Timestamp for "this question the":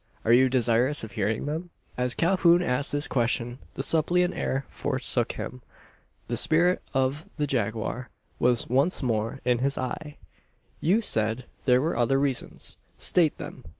2.91-3.83